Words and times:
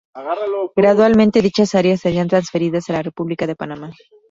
Gradualmente, 0.75 1.43
dichas 1.43 1.75
áreas 1.75 1.99
serían 1.99 2.27
transferidas 2.27 2.89
a 2.89 2.93
la 2.93 3.03
República 3.03 3.45
de 3.45 3.55
Panamá. 3.55 3.91